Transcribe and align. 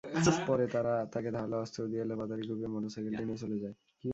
পরে 0.47 0.65
তারা 0.67 0.93
তাঁকে 1.13 1.29
ধারালো 1.35 1.55
অস্ত্র 1.63 1.79
দিয়ে 1.91 2.01
এলোপাতাড়ি 2.01 2.43
কুপিয়ে 2.47 2.69
মোটরসাইকেলটি 2.73 3.23
নিয়ে 3.27 3.39
চলে 3.43 3.57
যায়। 3.63 3.75